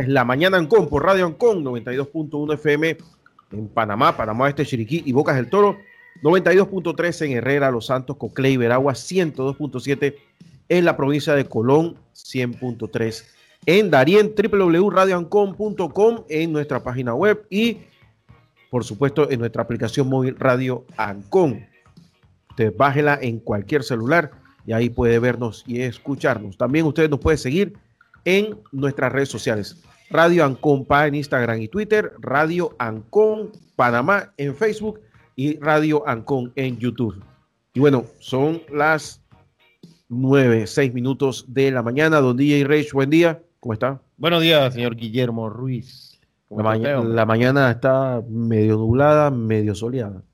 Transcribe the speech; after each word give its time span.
es 0.00 0.08
La 0.08 0.24
Mañana 0.24 0.56
Ancon 0.56 0.88
por 0.88 1.04
Radio 1.04 1.26
Ancon 1.26 1.64
92.1 1.64 2.54
FM 2.54 2.96
en 3.52 3.68
Panamá, 3.68 4.16
Panamá 4.16 4.48
Este, 4.48 4.64
Chiriquí 4.64 5.02
y 5.04 5.12
Bocas 5.12 5.36
del 5.36 5.50
Toro, 5.50 5.78
92.3 6.22 7.26
en 7.26 7.32
Herrera, 7.32 7.70
Los 7.70 7.86
Santos, 7.86 8.16
Coclé 8.16 8.50
y 8.50 8.56
Veragua, 8.56 8.94
102.7 8.94 10.14
en 10.68 10.84
la 10.84 10.96
provincia 10.96 11.34
de 11.34 11.44
Colón, 11.44 11.96
100.3 12.14 13.24
en 13.66 13.90
Darien, 13.90 14.34
www.radioancon.com 14.34 16.24
en 16.28 16.52
nuestra 16.52 16.82
página 16.82 17.14
web 17.14 17.46
y 17.50 17.78
por 18.70 18.84
supuesto 18.84 19.30
en 19.30 19.40
nuestra 19.40 19.62
aplicación 19.62 20.08
móvil 20.08 20.36
Radio 20.38 20.84
Ancon. 20.96 21.66
Usted 22.50 22.74
bájela 22.76 23.18
en 23.20 23.38
cualquier 23.38 23.82
celular 23.82 24.30
y 24.66 24.72
ahí 24.72 24.88
puede 24.88 25.18
vernos 25.18 25.64
y 25.66 25.82
escucharnos. 25.82 26.56
También 26.56 26.86
ustedes 26.86 27.10
nos 27.10 27.20
pueden 27.20 27.38
seguir 27.38 27.74
en 28.24 28.58
nuestras 28.72 29.12
redes 29.12 29.28
sociales. 29.28 29.76
Radio 30.10 30.44
Ancon 30.44 30.84
Pa 30.84 31.06
en 31.06 31.14
Instagram 31.14 31.62
y 31.62 31.68
Twitter, 31.68 32.12
Radio 32.18 32.74
Ancon 32.78 33.52
Panamá 33.76 34.34
en 34.36 34.56
Facebook 34.56 35.00
y 35.36 35.56
Radio 35.58 36.06
Ancon 36.06 36.52
en 36.56 36.78
YouTube. 36.78 37.22
Y 37.74 37.80
bueno, 37.80 38.04
son 38.18 38.60
las 38.72 39.22
nueve, 40.08 40.66
seis 40.66 40.92
minutos 40.92 41.44
de 41.46 41.70
la 41.70 41.82
mañana. 41.82 42.20
Don 42.20 42.36
DJ 42.36 42.64
Rage, 42.64 42.88
buen 42.92 43.08
día. 43.08 43.40
¿Cómo 43.60 43.72
está? 43.72 44.02
Buenos 44.16 44.42
días, 44.42 44.74
señor 44.74 44.96
Guillermo 44.96 45.48
Ruiz. 45.48 46.20
La, 46.50 46.76
la, 46.76 47.24
mañana 47.24 47.70
está 47.70 48.20
medio 48.28 48.78
nublada, 48.78 49.30
medio 49.30 49.76
soleada. 49.76 50.24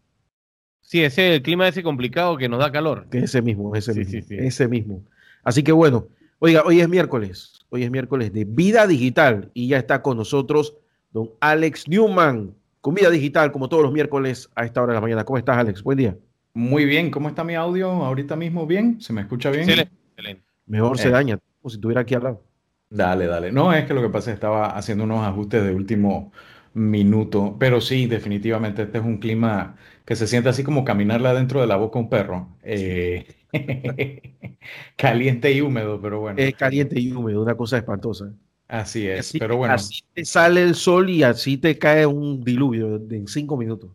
Sí, 0.80 1.04
ese 1.04 1.34
el 1.34 1.42
clima 1.42 1.68
ese 1.68 1.82
complicado 1.82 2.38
que 2.38 2.48
nos 2.48 2.60
da 2.60 2.72
calor. 2.72 3.06
Ese 3.10 3.42
mismo, 3.42 3.76
ese 3.76 3.92
mismo, 3.92 4.20
ese 4.30 4.68
mismo. 4.68 5.04
Así 5.44 5.62
que 5.62 5.72
bueno, 5.72 6.06
oiga, 6.38 6.62
hoy 6.64 6.80
es 6.80 6.88
miércoles, 6.88 7.54
hoy 7.70 7.84
es 7.84 7.90
miércoles 7.90 8.32
de 8.32 8.44
Vida 8.44 8.86
Digital 8.86 9.50
y 9.54 9.68
ya 9.68 9.78
está 9.78 10.02
con 10.02 10.16
nosotros 10.16 10.74
don 11.12 11.30
Alex 11.40 11.88
Newman 11.88 12.54
con 12.80 12.94
Vida 12.94 13.10
Digital, 13.10 13.50
como 13.50 13.68
todos 13.68 13.82
los 13.82 13.92
miércoles 13.92 14.48
a 14.54 14.64
esta 14.64 14.82
hora 14.82 14.92
de 14.92 14.96
la 14.96 15.00
mañana. 15.00 15.24
¿Cómo 15.24 15.38
estás, 15.38 15.56
Alex? 15.58 15.82
Buen 15.82 15.98
día. 15.98 16.16
Muy 16.54 16.84
bien, 16.84 17.10
¿cómo 17.10 17.28
está 17.28 17.42
mi 17.42 17.54
audio 17.54 17.90
ahorita 17.90 18.36
mismo? 18.36 18.66
¿Bien? 18.66 19.00
¿Se 19.00 19.12
me 19.12 19.22
escucha 19.22 19.50
bien? 19.50 19.68
Excelente. 19.68 20.42
Mejor 20.66 20.98
se 20.98 21.08
eh. 21.08 21.10
daña, 21.10 21.38
como 21.60 21.70
si 21.70 21.76
estuviera 21.76 22.02
aquí 22.02 22.14
al 22.14 22.22
lado. 22.22 22.42
Dale, 22.88 23.26
dale. 23.26 23.50
No, 23.50 23.72
es 23.72 23.84
que 23.86 23.94
lo 23.94 24.02
que 24.02 24.08
pasa 24.08 24.30
es 24.30 24.34
que 24.34 24.34
estaba 24.34 24.68
haciendo 24.76 25.04
unos 25.04 25.26
ajustes 25.26 25.64
de 25.64 25.74
último 25.74 26.32
minuto, 26.74 27.56
pero 27.58 27.80
sí, 27.80 28.06
definitivamente 28.06 28.82
este 28.82 28.98
es 28.98 29.04
un 29.04 29.18
clima 29.18 29.76
que 30.04 30.14
se 30.14 30.26
siente 30.26 30.48
así 30.48 30.62
como 30.62 30.84
caminarle 30.84 31.28
adentro 31.28 31.60
de 31.60 31.66
la 31.66 31.76
boca 31.76 31.98
a 31.98 32.02
un 32.02 32.08
perro. 32.08 32.56
Eh, 32.62 33.26
caliente 34.96 35.52
y 35.52 35.60
húmedo, 35.60 36.00
pero 36.00 36.20
bueno. 36.20 36.38
Es 36.38 36.54
caliente 36.54 37.00
y 37.00 37.12
húmedo, 37.12 37.42
una 37.42 37.56
cosa 37.56 37.78
espantosa. 37.78 38.32
Así 38.68 39.06
es, 39.06 39.32
pero 39.38 39.56
bueno. 39.56 39.74
Así 39.74 40.02
te 40.12 40.24
sale 40.24 40.62
el 40.62 40.74
sol 40.74 41.08
y 41.08 41.22
así 41.22 41.56
te 41.56 41.78
cae 41.78 42.04
un 42.04 42.42
diluvio 42.42 42.96
en 42.96 43.28
cinco 43.28 43.56
minutos. 43.56 43.90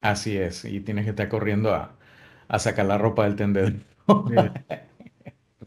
Así 0.00 0.36
es, 0.36 0.64
y 0.64 0.80
tienes 0.80 1.04
que 1.04 1.10
estar 1.10 1.28
corriendo 1.28 1.74
a, 1.74 1.96
sacar 2.58 2.86
la 2.86 2.98
ropa 2.98 3.24
del 3.24 3.36
tendedor. 3.36 3.74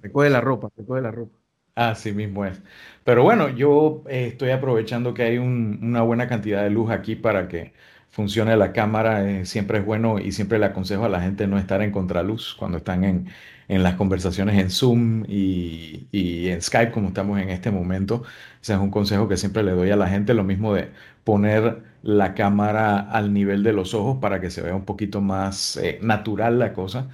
recoge 0.02 0.30
la 0.30 0.42
ropa, 0.42 0.70
recoge 0.76 1.02
la 1.02 1.11
ropa. 1.11 1.38
Así 1.76 2.11
mismo 2.11 2.44
es. 2.44 2.59
Pero 3.04 3.22
bueno, 3.22 3.50
yo 3.50 4.04
eh, 4.09 4.30
estoy 4.32 4.50
aprovechando 4.50 5.14
que 5.14 5.23
hay 5.23 5.38
una 5.38 6.02
buena 6.02 6.28
cantidad 6.28 6.64
de 6.64 6.72
luz 6.72 6.89
aquí 6.89 7.16
para 7.16 7.48
que 7.48 7.73
funcione 8.18 8.58
la 8.58 8.73
cámara. 8.73 9.30
Eh, 9.30 9.46
siempre 9.46 9.78
es 9.78 9.86
bueno 9.86 10.18
y 10.18 10.32
siempre 10.32 10.58
le 10.58 10.66
aconsejo 10.66 11.06
a 11.06 11.10
la 11.10 11.22
gente 11.22 11.46
no 11.46 11.60
estar 11.60 11.84
en 11.84 11.92
contraluz 11.92 12.56
cuando 12.58 12.80
están 12.80 13.04
en, 13.04 13.28
las 13.68 13.94
conversaciones 13.96 14.58
en 14.58 14.72
Zoom 14.72 15.23
y, 15.28 16.08
y, 16.12 16.48
en 16.48 16.62
Skype 16.62 16.92
como 16.92 17.10
estamos 17.10 17.40
en 17.40 17.50
este 17.50 17.70
momento. 17.70 18.23
Ese 18.60 18.73
es 18.73 18.80
un 18.80 18.90
consejo 18.90 19.28
que 19.28 19.38
siempre 19.38 19.62
le 19.64 19.72
doy 19.72 19.92
a 19.92 19.95
la 19.95 20.08
gente, 20.10 20.34
lo 20.34 20.44
mismo 20.44 20.73
de 20.73 20.90
poner 21.23 21.84
la 22.02 22.34
cámara 22.34 23.00
al 23.00 23.34
nivel 23.34 23.62
de 23.64 23.73
los 23.73 23.94
ojos 23.94 24.18
para 24.20 24.42
que 24.42 24.50
se 24.50 24.62
vea 24.62 24.73
un 24.73 24.86
poquito 24.86 25.22
más 25.22 25.78
eh, 25.78 26.00
natural 26.02 26.58
la 26.58 26.73
cosa. 26.73 27.10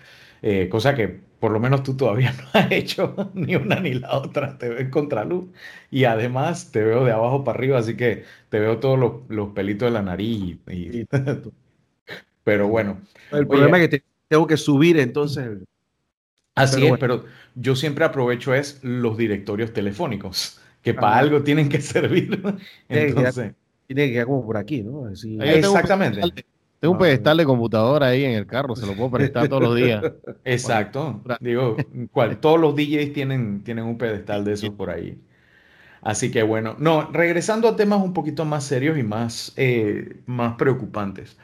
Cosa 0.70 0.94
que 0.96 1.22
por 1.44 1.52
lo 1.52 1.60
menos 1.60 1.84
tú 1.84 1.98
todavía 1.98 2.34
no 2.38 2.50
has 2.54 2.72
hecho 2.72 3.32
ni 3.34 3.58
una 3.58 3.78
ni 3.82 3.96
la 3.96 4.18
otra, 4.18 4.58
te 4.58 4.70
veo 4.70 4.80
en 4.80 4.90
contraluz 4.90 5.50
y 5.92 6.06
además 6.06 6.72
te 6.72 6.82
veo 6.82 7.04
de 7.04 7.12
abajo 7.12 7.44
para 7.44 7.58
arriba, 7.58 7.80
así 7.80 7.98
que 7.98 8.24
te 8.48 8.62
veo 8.62 8.80
todos 8.80 8.98
los, 9.28 9.50
pelitos 9.50 9.88
de 9.88 9.92
la 9.92 10.02
nariz. 10.02 10.58
Y, 10.72 11.06
pero 12.46 12.70
bueno. 12.70 13.02
El 13.34 13.46
problema 13.46 13.78
es 13.78 13.90
que 13.90 14.04
tengo 14.30 14.48
que 14.48 14.56
subir 14.56 14.98
entonces. 14.98 15.60
Así 16.56 16.86
es, 16.86 16.98
pero 16.98 17.26
yo 17.56 17.76
siempre 17.76 18.06
aprovecho 18.06 18.54
es 18.54 18.82
los 18.82 19.18
directorios 19.18 19.74
telefónicos, 19.74 20.62
que 20.82 20.94
para 20.94 21.18
algo 21.18 21.44
tienen 21.44 21.68
que 21.68 21.82
servir. 21.82 22.42
Entonces, 22.88 23.54
tiene 23.86 24.08
que 24.08 24.14
quedar 24.14 24.28
como 24.28 24.46
por 24.46 24.56
aquí, 24.56 24.82
¿no? 24.82 25.10
Exactamente. 25.10 26.22
Tengo 26.84 26.96
un 26.96 27.00
pedestal 27.00 27.38
de 27.38 27.46
computadora 27.46 28.08
ahí 28.08 28.26
en 28.26 28.34
el 28.34 28.46
carro, 28.46 28.76
se 28.76 28.86
lo 28.86 28.94
puedo 28.94 29.10
prestar 29.10 29.48
todos 29.48 29.64
los 29.64 29.74
días. 29.74 30.04
Exacto. 30.44 31.24
Digo. 31.40 31.78
Todos 32.42 32.60
los 32.60 32.76
DJs 32.76 33.14
tienen, 33.14 33.64
tienen 33.64 33.86
un 33.86 33.98
pedestal 33.98 34.44
de 34.44 34.52
esos 34.52 34.72
por 34.72 34.90
ahí. 34.90 35.18
Así 36.02 36.30
que 36.30 36.44
bueno, 36.44 36.76
no, 36.80 37.10
regresando 37.10 37.70
a 37.70 37.78
temas 37.78 38.02
un 38.02 38.12
poquito 38.12 38.44
más 38.44 38.66
serios 38.66 38.98
y 38.98 39.04
más, 39.04 39.54
eh, 39.56 40.18
más 40.26 40.56
preocupantes. 40.58 41.38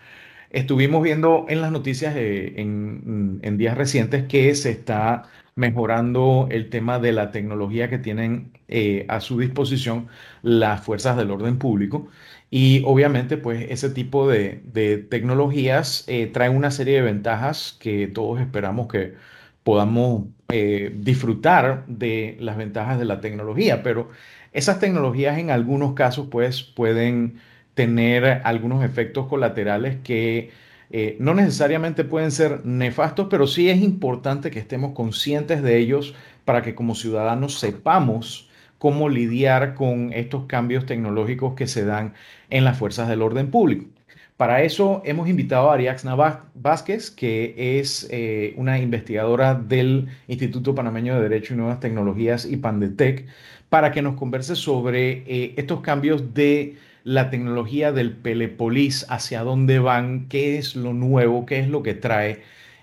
Estuvimos 0.49 1.01
viendo 1.01 1.45
en 1.47 1.61
las 1.61 1.71
noticias 1.71 2.17
eh, 2.17 2.55
en, 2.57 3.39
en, 3.41 3.57
días 3.57 3.77
recientes 3.77 4.25
que 4.27 4.53
se 4.55 4.71
está 4.71 5.23
mejorando 5.55 6.49
el 6.51 6.69
tema 6.69 6.99
de 6.99 7.13
la 7.13 7.31
tecnología 7.31 7.89
que 7.89 7.97
tienen 7.97 8.51
eh, 8.67 9.05
a 9.07 9.21
su 9.21 9.39
disposición 9.39 10.09
las 10.41 10.81
fuerzas 10.81 11.15
del 11.15 11.31
orden 11.31 11.59
público 11.59 12.09
y 12.51 12.81
obviamente, 12.85 13.37
pues 13.37 13.67
ese 13.69 13.89
tipo 13.91 14.27
de, 14.27 14.61
tecnologías 15.09 16.03
eh, 16.07 16.27
traen 16.27 16.55
una 16.55 16.71
serie 16.71 16.95
de 16.95 17.01
ventajas 17.01 17.77
que 17.79 18.07
todos 18.07 18.39
esperamos 18.41 18.87
que 18.87 19.13
podamos 19.63 20.25
eh, 20.49 20.91
disfrutar 20.95 21.85
de 21.87 22.37
las 22.39 22.57
ventajas 22.57 22.97
de 22.97 23.05
la 23.05 23.21
tecnología, 23.21 23.83
pero 23.83 24.09
esas 24.51 24.79
tecnologías 24.79 25.37
en 25.37 25.51
algunos 25.51 25.93
casos 25.93 26.27
pues 26.31 26.63
pueden 26.63 27.39
tener 27.75 28.41
algunos 28.43 28.83
efectos 28.83 29.27
colaterales 29.27 29.97
que 30.03 30.51
eh, 30.91 31.17
no 31.19 31.35
necesariamente 31.35 32.03
pueden 32.03 32.31
ser 32.31 32.65
nefastos, 32.65 33.27
pero 33.29 33.45
sí 33.45 33.69
es 33.69 33.79
importante 33.81 34.49
que 34.49 34.59
estemos 34.59 34.93
conscientes 34.93 35.61
de 35.61 35.77
ellos 35.77 36.15
para 36.45 36.63
que 36.63 36.73
como 36.73 36.95
ciudadanos 36.95 37.59
sepamos 37.59 38.48
cómo 38.79 39.09
lidiar 39.09 39.75
con 39.75 40.11
estos 40.13 40.45
cambios 40.45 40.87
tecnológicos 40.87 41.53
que 41.53 41.67
se 41.67 41.85
dan 41.85 42.13
en 42.49 42.63
las 42.63 42.77
fuerzas 42.77 43.07
del 43.07 43.21
orden 43.21 43.51
público. 43.51 43.85
Para 44.37 44.63
eso 44.63 45.01
hemos 45.05 45.27
invitado 45.27 45.69
a 45.69 45.73
Ariaxna 45.73 46.15
Vázquez, 46.55 47.11
que 47.11 47.79
es 47.79 48.07
eh, 48.09 48.53
una 48.55 48.79
investigadora 48.79 49.53
del 49.53 50.07
Instituto 50.29 50.73
Panameño 50.73 51.15
de 51.15 51.23
Derecho 51.23 51.53
y 51.53 51.57
Nuevas 51.57 51.81
Tecnologías 51.81 52.45
y 52.45 52.55
Pandetec, 52.55 53.27
para 53.67 53.91
que 53.91 54.01
nos 54.01 54.15
converse 54.15 54.55
sobre 54.55 55.23
eh, 55.27 55.53
estos 55.57 55.81
cambios 55.81 56.33
de 56.33 56.77
la 57.03 57.29
tecnología 57.29 57.91
del 57.91 58.13
Pelepolis, 58.13 59.05
hacia 59.09 59.43
dónde 59.43 59.79
van, 59.79 60.29
qué 60.29 60.57
es 60.57 60.75
lo 60.75 60.93
nuevo, 60.93 61.45
qué 61.45 61.59
es 61.59 61.67
lo 61.67 61.83
que 61.83 61.93
trae 61.93 62.41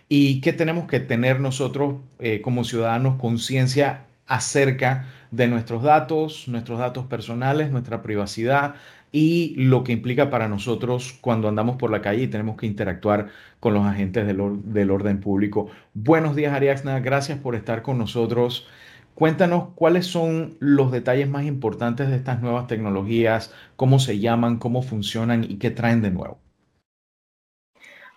y 0.08 0.40
qué 0.42 0.52
tenemos 0.52 0.86
que 0.86 1.00
tener 1.00 1.40
nosotros 1.40 1.96
eh, 2.18 2.40
como 2.42 2.64
ciudadanos 2.64 3.16
conciencia 3.18 4.04
acerca 4.26 5.06
de 5.30 5.46
nuestros 5.48 5.82
datos, 5.82 6.48
nuestros 6.48 6.78
datos 6.78 7.06
personales, 7.06 7.70
nuestra 7.70 8.02
privacidad 8.02 8.74
y 9.12 9.54
lo 9.56 9.84
que 9.84 9.92
implica 9.92 10.30
para 10.30 10.48
nosotros 10.48 11.16
cuando 11.20 11.48
andamos 11.48 11.76
por 11.76 11.90
la 11.90 12.02
calle 12.02 12.24
y 12.24 12.28
tenemos 12.28 12.56
que 12.56 12.66
interactuar 12.66 13.28
con 13.60 13.74
los 13.74 13.86
agentes 13.86 14.26
del, 14.26 14.90
orden 14.90 15.20
público. 15.20 15.70
Buenos 15.94 16.36
días, 16.36 16.52
Ariaxna. 16.52 17.00
Gracias 17.00 17.38
por 17.38 17.54
estar 17.54 17.82
con 17.82 17.98
nosotros. 17.98 18.68
Cuéntanos 19.14 19.68
cuáles 19.74 20.06
son 20.06 20.56
los 20.60 20.92
detalles 20.92 21.28
más 21.28 21.44
importantes 21.44 22.08
de 22.08 22.16
estas 22.16 22.42
nuevas 22.42 22.66
tecnologías, 22.66 23.54
cómo 23.76 23.98
se 23.98 24.18
llaman, 24.18 24.58
cómo 24.58 24.82
funcionan 24.82 25.44
y 25.44 25.58
qué 25.58 25.70
traen 25.70 26.02
de 26.02 26.10
nuevo. 26.10 26.38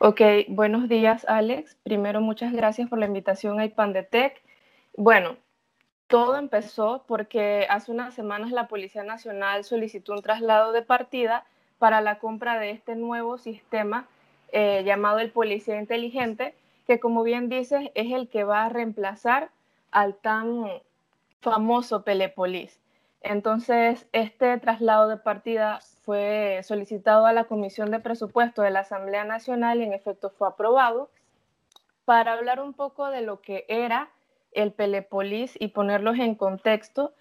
Ok, 0.01 0.21
buenos 0.49 0.89
días 0.89 1.25
Alex. 1.29 1.77
Primero, 1.83 2.19
muchas 2.19 2.51
gracias 2.51 2.89
por 2.89 2.99
la 2.99 3.05
invitación 3.05 3.59
a 3.59 3.65
IPANDETEC. 3.65 4.41
Bueno, 4.97 5.37
todo 6.09 6.37
empezó 6.37 7.03
porque 7.07 7.67
hace 7.69 7.91
unas 7.91 8.15
semanas 8.15 8.51
la 8.51 8.67
Policía 8.67 9.03
Nacional 9.03 9.63
solicitó 9.63 10.13
un 10.13 10.23
traslado 10.23 10.71
de 10.71 10.81
partida 10.81 11.45
para 11.77 12.01
la 12.01 12.17
compra 12.17 12.59
de 12.59 12.71
este 12.71 12.95
nuevo 12.95 13.37
sistema 13.37 14.07
eh, 14.51 14.83
llamado 14.83 15.19
el 15.19 15.31
Policía 15.31 15.79
Inteligente, 15.79 16.55
que 16.87 16.99
como 16.99 17.21
bien 17.21 17.47
dices 17.47 17.91
es 17.93 18.11
el 18.11 18.27
que 18.27 18.43
va 18.43 18.65
a 18.65 18.69
reemplazar 18.69 19.51
al 19.91 20.15
tan 20.15 20.65
famoso 21.41 22.01
Pelepolis. 22.01 22.79
Entonces, 23.21 24.07
este 24.11 24.57
traslado 24.57 25.09
de 25.09 25.17
partida 25.17 25.79
fue 26.05 26.61
solicitado 26.63 27.27
a 27.27 27.33
la 27.33 27.43
Comisión 27.43 27.91
de 27.91 27.99
Presupuesto 27.99 28.63
de 28.63 28.71
la 28.71 28.79
Asamblea 28.79 29.25
Nacional 29.25 29.79
y 29.79 29.83
en 29.83 29.93
efecto 29.93 30.31
fue 30.31 30.47
aprobado 30.47 31.11
para 32.05 32.33
hablar 32.33 32.59
un 32.61 32.73
poco 32.73 33.11
de 33.11 33.21
lo 33.21 33.41
que 33.41 33.65
era 33.67 34.09
el 34.61 34.71
Pelepolis 34.73 35.55
y 35.59 35.69
ponerlos 35.69 36.17
en 36.19 36.35
contexto, 36.35 37.13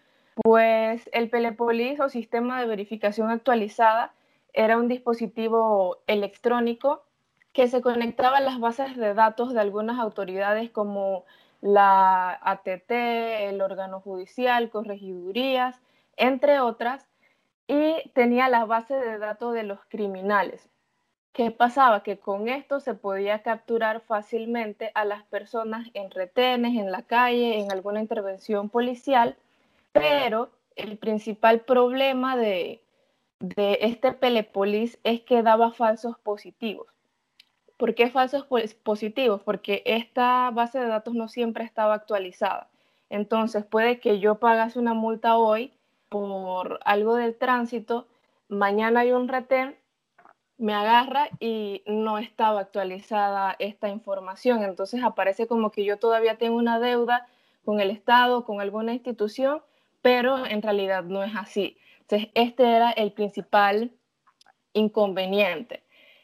Pues 0.42 1.10
el 1.12 1.30
Pelepolis 1.30 1.98
o 2.00 2.08
sistema 2.08 2.60
de 2.60 2.66
verificación 2.68 3.30
actualizada 3.30 4.14
era 4.52 4.76
un 4.76 4.86
dispositivo 4.88 5.98
electrónico 6.06 7.04
que 7.52 7.66
se 7.68 7.80
conectaba 7.82 8.38
a 8.38 8.40
las 8.40 8.60
bases 8.60 8.96
de 8.96 9.14
datos 9.14 9.52
de 9.52 9.60
algunas 9.60 9.98
autoridades 9.98 10.70
como 10.70 11.24
la 11.60 12.38
ATT, 12.42 12.90
el 13.48 13.60
órgano 13.60 14.00
judicial, 14.00 14.70
corregidurías, 14.70 15.80
entre 16.16 16.60
otras, 16.60 17.08
y 17.66 18.10
tenía 18.14 18.48
la 18.48 18.64
base 18.64 18.94
de 18.94 19.18
datos 19.18 19.54
de 19.54 19.64
los 19.64 19.80
criminales. 19.88 20.70
¿Qué 21.38 21.52
pasaba? 21.52 22.02
Que 22.02 22.18
con 22.18 22.48
esto 22.48 22.80
se 22.80 22.94
podía 22.94 23.42
capturar 23.42 24.00
fácilmente 24.00 24.90
a 24.94 25.04
las 25.04 25.22
personas 25.22 25.86
en 25.94 26.10
retenes, 26.10 26.76
en 26.76 26.90
la 26.90 27.02
calle, 27.02 27.60
en 27.60 27.70
alguna 27.70 28.00
intervención 28.00 28.68
policial, 28.70 29.36
pero 29.92 30.50
el 30.74 30.98
principal 30.98 31.60
problema 31.60 32.36
de, 32.36 32.82
de 33.38 33.78
este 33.82 34.10
Pelepolis 34.10 34.98
es 35.04 35.20
que 35.20 35.44
daba 35.44 35.70
falsos 35.70 36.18
positivos. 36.18 36.88
¿Por 37.76 37.94
qué 37.94 38.10
falsos 38.10 38.44
positivos? 38.82 39.40
Porque 39.40 39.84
esta 39.86 40.50
base 40.50 40.80
de 40.80 40.88
datos 40.88 41.14
no 41.14 41.28
siempre 41.28 41.62
estaba 41.62 41.94
actualizada. 41.94 42.68
Entonces 43.10 43.64
puede 43.64 44.00
que 44.00 44.18
yo 44.18 44.40
pagase 44.40 44.80
una 44.80 44.92
multa 44.92 45.36
hoy 45.36 45.72
por 46.08 46.80
algo 46.84 47.14
del 47.14 47.36
tránsito, 47.36 48.08
mañana 48.48 49.00
hay 49.00 49.12
un 49.12 49.28
retén, 49.28 49.76
me 50.58 50.74
agarra 50.74 51.28
y 51.40 51.82
no 51.86 52.18
estaba 52.18 52.60
actualizada 52.60 53.56
esta 53.58 53.88
información. 53.88 54.64
Entonces 54.64 55.02
aparece 55.02 55.46
como 55.46 55.70
que 55.70 55.84
yo 55.84 55.98
todavía 55.98 56.36
tengo 56.36 56.56
una 56.56 56.80
deuda 56.80 57.26
con 57.64 57.80
el 57.80 57.90
Estado, 57.90 58.44
con 58.44 58.60
alguna 58.60 58.92
institución, 58.92 59.62
pero 60.02 60.44
en 60.46 60.62
realidad 60.62 61.04
no 61.04 61.22
es 61.22 61.34
así. 61.36 61.78
Entonces, 62.00 62.30
este 62.34 62.64
era 62.64 62.90
el 62.90 63.12
principal 63.12 63.92
inconveniente. 64.72 65.82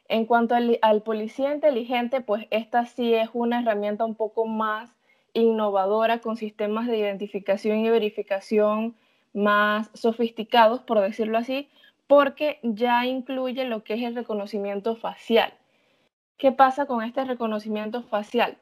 En 0.08 0.26
cuanto 0.26 0.54
al, 0.54 1.02
policía 1.02 1.52
inteligente, 1.54 2.20
pues 2.20 2.46
esta 2.50 2.86
sí 2.86 3.14
es 3.14 3.28
una 3.32 3.60
herramienta 3.60 4.04
un 4.04 4.14
poco 4.14 4.46
más 4.46 4.90
innovadora 5.32 6.20
con 6.20 6.36
sistemas 6.36 6.86
de 6.86 6.98
identificación 6.98 7.78
y 7.78 7.90
verificación 7.90 8.96
más 9.32 9.90
sofisticados, 9.94 10.80
por 10.80 11.00
decirlo 11.00 11.38
así, 11.38 11.68
porque 12.06 12.58
ya 12.62 13.06
incluye 13.06 13.64
lo 13.64 13.82
que 13.84 13.94
es 13.94 14.02
el 14.02 14.14
reconocimiento 14.14 14.96
facial. 14.96 15.54
¿Qué 16.36 16.52
pasa 16.52 16.86
con 16.86 17.02
este 17.02 17.24
reconocimiento 17.24 18.02
facial? 18.02 18.58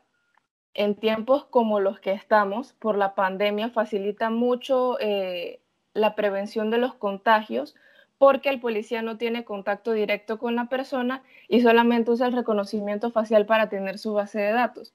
En 0.74 0.94
tiempos 0.94 1.44
como 1.44 1.80
los 1.80 2.00
que 2.00 2.12
estamos, 2.12 2.72
por 2.74 2.96
la 2.96 3.14
pandemia, 3.14 3.70
facilita 3.70 4.30
mucho 4.30 4.98
eh, 5.00 5.60
la 5.94 6.14
prevención 6.14 6.70
de 6.70 6.78
los 6.78 6.94
contagios 6.94 7.74
porque 8.18 8.50
el 8.50 8.60
policía 8.60 9.02
no 9.02 9.18
tiene 9.18 9.44
contacto 9.44 9.92
directo 9.92 10.38
con 10.38 10.54
la 10.54 10.66
persona 10.66 11.24
y 11.48 11.60
solamente 11.60 12.12
usa 12.12 12.28
el 12.28 12.32
reconocimiento 12.32 13.10
facial 13.10 13.46
para 13.46 13.68
tener 13.68 13.98
su 13.98 14.14
base 14.14 14.38
de 14.38 14.52
datos. 14.52 14.94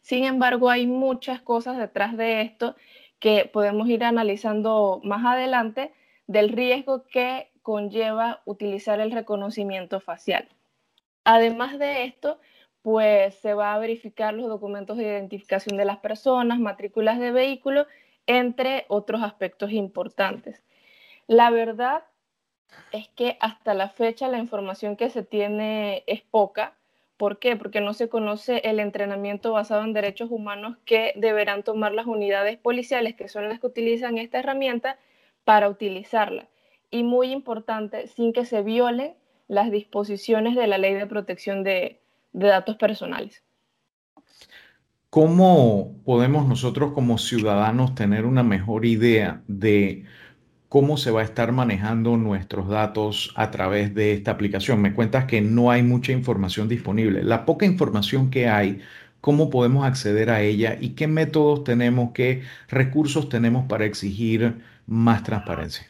Sin 0.00 0.24
embargo, 0.24 0.68
hay 0.68 0.86
muchas 0.86 1.40
cosas 1.40 1.78
detrás 1.78 2.16
de 2.16 2.40
esto 2.40 2.74
que 3.20 3.48
podemos 3.52 3.88
ir 3.88 4.02
analizando 4.02 5.00
más 5.04 5.24
adelante 5.24 5.92
del 6.26 6.48
riesgo 6.48 7.04
que 7.06 7.50
conlleva 7.68 8.40
utilizar 8.46 8.98
el 8.98 9.12
reconocimiento 9.12 10.00
facial. 10.00 10.48
Además 11.24 11.78
de 11.78 12.04
esto, 12.04 12.40
pues 12.80 13.34
se 13.34 13.52
va 13.52 13.74
a 13.74 13.78
verificar 13.78 14.32
los 14.32 14.48
documentos 14.48 14.96
de 14.96 15.04
identificación 15.04 15.76
de 15.76 15.84
las 15.84 15.98
personas, 15.98 16.60
matrículas 16.60 17.18
de 17.18 17.30
vehículos 17.30 17.86
entre 18.26 18.86
otros 18.88 19.22
aspectos 19.22 19.70
importantes. 19.72 20.62
La 21.26 21.50
verdad 21.50 22.04
es 22.90 23.08
que 23.08 23.36
hasta 23.38 23.74
la 23.74 23.90
fecha 23.90 24.28
la 24.28 24.38
información 24.38 24.96
que 24.96 25.10
se 25.10 25.22
tiene 25.22 26.04
es 26.06 26.22
poca. 26.22 26.74
¿Por 27.18 27.38
qué? 27.38 27.54
Porque 27.54 27.82
no 27.82 27.92
se 27.92 28.08
conoce 28.08 28.62
el 28.64 28.80
entrenamiento 28.80 29.52
basado 29.52 29.84
en 29.84 29.92
derechos 29.92 30.30
humanos 30.30 30.78
que 30.86 31.12
deberán 31.16 31.64
tomar 31.64 31.92
las 31.92 32.06
unidades 32.06 32.56
policiales, 32.56 33.14
que 33.14 33.28
son 33.28 33.46
las 33.50 33.60
que 33.60 33.66
utilizan 33.66 34.16
esta 34.16 34.38
herramienta, 34.38 34.98
para 35.44 35.68
utilizarla. 35.68 36.48
Y 36.90 37.02
muy 37.02 37.32
importante, 37.32 38.06
sin 38.08 38.32
que 38.32 38.44
se 38.44 38.62
violen 38.62 39.14
las 39.48 39.70
disposiciones 39.70 40.54
de 40.54 40.66
la 40.66 40.78
ley 40.78 40.94
de 40.94 41.06
protección 41.06 41.64
de, 41.64 42.00
datos 42.32 42.76
personales. 42.76 43.42
¿Cómo 45.10 45.96
podemos 46.04 46.46
nosotros 46.46 46.92
como 46.92 47.16
ciudadanos 47.16 47.94
tener 47.94 48.26
una 48.26 48.42
mejor 48.42 48.84
idea 48.84 49.42
de 49.48 50.04
cómo 50.68 50.98
se 50.98 51.10
va 51.10 51.22
a 51.22 51.24
estar 51.24 51.50
manejando 51.50 52.18
nuestros 52.18 52.68
datos 52.68 53.32
a 53.34 53.50
través 53.50 53.94
de 53.94 54.12
esta 54.12 54.32
aplicación? 54.32 54.82
Me 54.82 54.94
cuentas 54.94 55.24
que 55.24 55.40
no 55.40 55.70
hay 55.70 55.82
mucha 55.82 56.12
información 56.12 56.68
disponible. 56.68 57.22
La 57.24 57.46
poca 57.46 57.64
información 57.64 58.30
que 58.30 58.48
hay, 58.48 58.82
¿cómo 59.22 59.48
podemos 59.48 59.86
acceder 59.86 60.28
a 60.28 60.42
ella 60.42 60.76
y 60.78 60.90
qué 60.90 61.06
métodos 61.06 61.64
tenemos, 61.64 62.12
qué 62.12 62.42
recursos 62.68 63.30
tenemos 63.30 63.66
para 63.66 63.86
exigir 63.86 64.58
más 64.86 65.22
transparencia? 65.22 65.86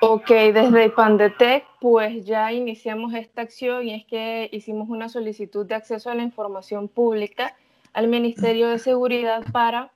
Ok, 0.00 0.28
desde 0.28 0.90
Pandetec 0.90 1.64
pues 1.80 2.24
ya 2.24 2.52
iniciamos 2.52 3.14
esta 3.14 3.42
acción 3.42 3.86
y 3.86 3.94
es 3.94 4.04
que 4.04 4.48
hicimos 4.52 4.88
una 4.88 5.08
solicitud 5.08 5.66
de 5.66 5.74
acceso 5.74 6.10
a 6.10 6.14
la 6.14 6.22
información 6.22 6.88
pública 6.88 7.56
al 7.92 8.08
Ministerio 8.08 8.68
de 8.68 8.78
Seguridad 8.78 9.44
para 9.52 9.92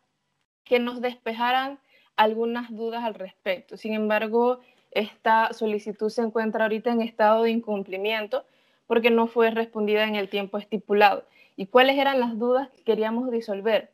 que 0.65 0.79
nos 0.79 1.01
despejaran 1.01 1.79
algunas 2.17 2.71
dudas 2.71 3.05
al 3.05 3.15
respecto. 3.15 3.77
Sin 3.77 3.93
embargo, 3.93 4.61
esta 4.91 5.53
solicitud 5.53 6.09
se 6.09 6.23
encuentra 6.23 6.65
ahorita 6.65 6.91
en 6.93 7.03
estado 7.03 7.43
de 7.43 7.51
incumplimiento 7.51 8.45
porque 8.87 9.11
no 9.11 9.27
fue 9.27 9.51
respondida 9.51 10.05
en 10.05 10.15
el 10.15 10.29
tiempo 10.29 10.59
estipulado. 10.59 11.25
¿Y 11.57 11.67
cuáles 11.67 11.99
eran 11.99 12.21
las 12.21 12.39
dudas 12.39 12.69
que 12.71 12.83
queríamos 12.85 13.31
disolver? 13.31 13.93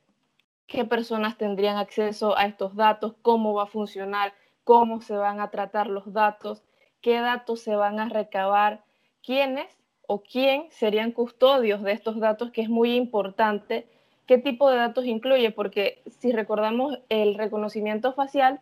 ¿Qué 0.66 0.84
personas 0.84 1.37
tendrían 1.37 1.76
acceso 1.76 2.37
a 2.37 2.46
estos 2.46 2.75
datos? 2.76 3.14
¿Cómo 3.22 3.54
va 3.54 3.64
a 3.64 3.66
funcionar? 3.66 4.32
¿Cómo 4.66 5.00
se 5.00 5.16
van 5.16 5.38
a 5.38 5.52
tratar 5.52 5.86
los 5.86 6.12
datos? 6.12 6.64
¿Qué 7.00 7.20
datos 7.20 7.60
se 7.60 7.76
van 7.76 8.00
a 8.00 8.08
recabar? 8.08 8.82
¿Quiénes 9.22 9.78
o 10.08 10.24
quién 10.24 10.66
serían 10.72 11.12
custodios 11.12 11.84
de 11.84 11.92
estos 11.92 12.18
datos? 12.18 12.50
Que 12.50 12.62
es 12.62 12.68
muy 12.68 12.96
importante 12.96 13.88
qué 14.26 14.38
tipo 14.38 14.68
de 14.68 14.78
datos 14.78 15.04
incluye, 15.04 15.52
porque 15.52 16.02
si 16.18 16.32
recordamos, 16.32 16.98
el 17.10 17.36
reconocimiento 17.36 18.12
facial 18.12 18.60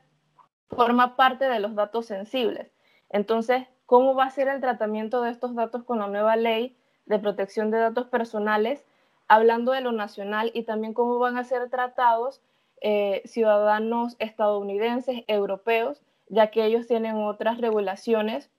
forma 0.69 1.17
parte 1.17 1.47
de 1.47 1.59
los 1.59 1.75
datos 1.75 2.05
sensibles. 2.05 2.71
Entonces, 3.09 3.67
¿cómo 3.87 4.15
va 4.15 4.25
a 4.25 4.31
ser 4.31 4.49
el 4.49 4.61
tratamiento 4.61 5.23
de 5.23 5.31
estos 5.31 5.55
datos 5.55 5.85
con 5.85 6.01
la 6.01 6.09
nueva 6.09 6.37
ley 6.37 6.77
de 7.07 7.19
protección 7.19 7.71
de 7.71 7.79
datos 7.79 8.09
personales, 8.09 8.85
hablando 9.27 9.73
de 9.73 9.81
lo 9.81 9.93
nacional 9.93 10.51
y 10.53 10.65
también 10.65 10.93
cómo 10.93 11.19
van 11.19 11.39
a 11.39 11.45
ser 11.45 11.71
tratados 11.71 12.43
eh, 12.87 13.23
ciudadanos 13.25 14.15
estadounidenses, 14.19 15.25
europeos, 15.27 16.03
ya 16.29 16.51
que 16.51 16.67
ellos 16.67 16.87
tienen 16.87 17.17
otras 17.17 17.59
regulaciones 17.59 18.51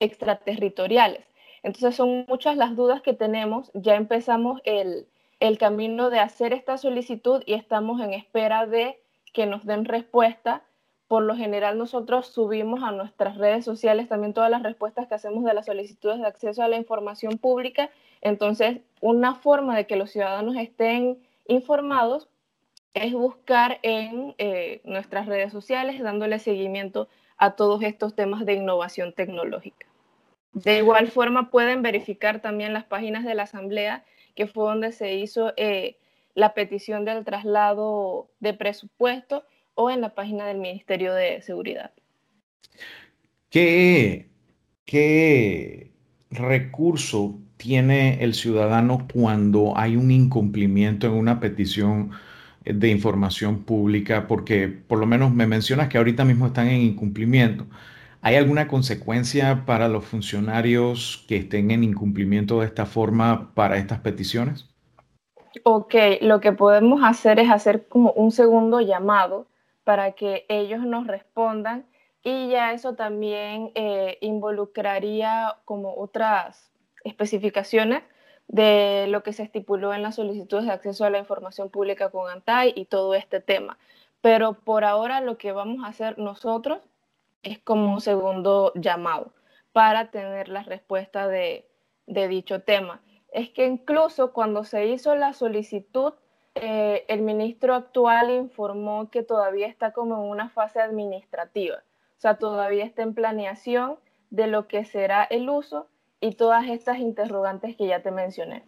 extraterritoriales? 0.00 1.26
Entonces, 1.62 1.94
son 1.94 2.24
muchas 2.26 2.56
las 2.56 2.74
dudas 2.76 3.02
que 3.02 3.12
tenemos. 3.12 3.70
Ya 3.74 3.96
empezamos 3.96 4.62
el, 4.64 5.06
el 5.38 5.58
camino 5.58 6.08
de 6.08 6.18
hacer 6.18 6.54
esta 6.54 6.78
solicitud 6.78 7.42
y 7.44 7.52
estamos 7.52 8.00
en 8.00 8.14
espera 8.14 8.66
de 8.66 8.98
que 9.34 9.44
nos 9.44 9.66
den 9.66 9.84
respuesta. 9.84 10.62
Por 11.06 11.24
lo 11.24 11.36
general 11.36 11.76
nosotros 11.76 12.28
subimos 12.28 12.82
a 12.82 12.92
nuestras 12.92 13.36
redes 13.36 13.66
sociales 13.66 14.08
también 14.08 14.32
todas 14.32 14.50
las 14.50 14.62
respuestas 14.62 15.08
que 15.08 15.14
hacemos 15.14 15.44
de 15.44 15.52
las 15.52 15.66
solicitudes 15.66 16.20
de 16.20 16.26
acceso 16.26 16.62
a 16.62 16.68
la 16.68 16.76
información 16.76 17.36
pública. 17.36 17.90
Entonces, 18.22 18.80
una 19.02 19.34
forma 19.34 19.76
de 19.76 19.86
que 19.86 19.96
los 19.96 20.10
ciudadanos 20.10 20.56
estén 20.56 21.18
informados 21.46 22.28
es 22.94 23.12
buscar 23.12 23.78
en 23.82 24.34
eh, 24.38 24.80
nuestras 24.84 25.26
redes 25.26 25.52
sociales 25.52 26.00
dándole 26.00 26.38
seguimiento 26.38 27.08
a 27.36 27.52
todos 27.52 27.82
estos 27.82 28.14
temas 28.14 28.44
de 28.44 28.54
innovación 28.54 29.12
tecnológica. 29.12 29.86
De 30.52 30.78
igual 30.78 31.08
forma, 31.08 31.50
pueden 31.50 31.82
verificar 31.82 32.40
también 32.40 32.72
las 32.72 32.84
páginas 32.84 33.24
de 33.24 33.34
la 33.34 33.44
Asamblea 33.44 34.04
que 34.34 34.46
fue 34.46 34.64
donde 34.64 34.92
se 34.92 35.14
hizo 35.14 35.52
eh, 35.56 35.96
la 36.34 36.54
petición 36.54 37.04
del 37.04 37.24
traslado 37.24 38.28
de 38.40 38.54
presupuesto 38.54 39.44
o 39.74 39.90
en 39.90 40.00
la 40.00 40.14
página 40.14 40.46
del 40.46 40.58
Ministerio 40.58 41.12
de 41.14 41.42
Seguridad. 41.42 41.92
¿Qué, 43.50 44.28
qué 44.84 45.90
recurso 46.30 47.38
tiene 47.56 48.22
el 48.22 48.34
ciudadano 48.34 49.06
cuando 49.12 49.76
hay 49.76 49.96
un 49.96 50.10
incumplimiento 50.10 51.06
en 51.06 51.14
una 51.14 51.40
petición 51.40 52.12
de 52.74 52.88
información 52.88 53.64
pública? 53.64 54.26
Porque 54.26 54.68
por 54.68 54.98
lo 54.98 55.06
menos 55.06 55.32
me 55.32 55.46
mencionas 55.46 55.88
que 55.88 55.98
ahorita 55.98 56.24
mismo 56.24 56.46
están 56.46 56.68
en 56.68 56.80
incumplimiento. 56.82 57.66
¿Hay 58.20 58.34
alguna 58.34 58.66
consecuencia 58.66 59.64
para 59.64 59.88
los 59.88 60.04
funcionarios 60.04 61.24
que 61.28 61.36
estén 61.36 61.70
en 61.70 61.84
incumplimiento 61.84 62.60
de 62.60 62.66
esta 62.66 62.84
forma 62.84 63.52
para 63.54 63.76
estas 63.76 64.00
peticiones? 64.00 64.68
Ok, 65.62 65.94
lo 66.20 66.40
que 66.40 66.52
podemos 66.52 67.02
hacer 67.04 67.38
es 67.38 67.50
hacer 67.50 67.86
como 67.88 68.12
un 68.12 68.32
segundo 68.32 68.80
llamado 68.80 69.46
para 69.84 70.12
que 70.12 70.44
ellos 70.48 70.80
nos 70.80 71.06
respondan 71.06 71.86
y 72.22 72.48
ya 72.48 72.72
eso 72.72 72.94
también 72.94 73.70
eh, 73.74 74.18
involucraría 74.20 75.56
como 75.64 75.94
otras 75.94 76.70
especificaciones 77.04 78.02
de 78.48 79.06
lo 79.08 79.22
que 79.22 79.34
se 79.34 79.42
estipuló 79.42 79.94
en 79.94 80.02
las 80.02 80.16
solicitudes 80.16 80.64
de 80.64 80.72
acceso 80.72 81.04
a 81.04 81.10
la 81.10 81.18
información 81.18 81.70
pública 81.70 82.10
con 82.10 82.30
ANTAI 82.30 82.72
y 82.74 82.86
todo 82.86 83.14
este 83.14 83.40
tema. 83.40 83.78
Pero 84.22 84.54
por 84.54 84.84
ahora 84.84 85.20
lo 85.20 85.38
que 85.38 85.52
vamos 85.52 85.84
a 85.84 85.88
hacer 85.88 86.18
nosotros 86.18 86.80
es 87.42 87.58
como 87.58 87.92
un 87.92 88.00
segundo 88.00 88.72
llamado 88.74 89.32
para 89.72 90.10
tener 90.10 90.48
la 90.48 90.62
respuesta 90.62 91.28
de, 91.28 91.66
dicho 92.06 92.62
tema. 92.62 93.02
Es 93.30 93.50
que 93.50 93.66
incluso 93.66 94.32
cuando 94.32 94.64
se 94.64 94.86
hizo 94.86 95.14
la 95.14 95.34
solicitud, 95.34 96.14
eh, 96.54 97.04
el 97.08 97.20
ministro 97.20 97.74
actual 97.74 98.30
informó 98.30 99.10
que 99.10 99.22
todavía 99.22 99.68
está 99.68 99.92
como 99.92 100.16
en 100.16 100.30
una 100.30 100.48
fase 100.48 100.80
administrativa, 100.80 101.76
o 101.76 102.20
sea, 102.20 102.38
todavía 102.38 102.84
está 102.84 103.02
en 103.02 103.14
planeación 103.14 103.98
de 104.30 104.48
lo 104.48 104.66
que 104.66 104.84
será 104.84 105.22
el 105.22 105.48
uso 105.48 105.86
y 106.20 106.34
todas 106.34 106.66
estas 106.68 106.98
interrogantes 106.98 107.76
que 107.76 107.86
ya 107.86 108.02
te 108.02 108.10
mencioné. 108.10 108.64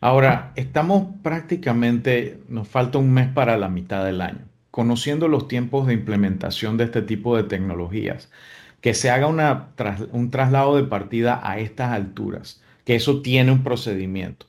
Ahora, 0.00 0.52
estamos 0.56 1.08
prácticamente, 1.22 2.40
nos 2.48 2.68
falta 2.68 2.98
un 2.98 3.12
mes 3.12 3.28
para 3.28 3.56
la 3.56 3.68
mitad 3.68 4.04
del 4.04 4.20
año, 4.20 4.46
conociendo 4.70 5.28
los 5.28 5.48
tiempos 5.48 5.86
de 5.86 5.94
implementación 5.94 6.76
de 6.76 6.84
este 6.84 7.02
tipo 7.02 7.36
de 7.36 7.44
tecnologías, 7.44 8.30
que 8.80 8.94
se 8.94 9.10
haga 9.10 9.26
una, 9.26 9.70
un 10.12 10.30
traslado 10.30 10.76
de 10.76 10.84
partida 10.84 11.40
a 11.42 11.58
estas 11.58 11.90
alturas, 11.92 12.62
que 12.84 12.94
eso 12.94 13.22
tiene 13.22 13.50
un 13.50 13.64
procedimiento, 13.64 14.46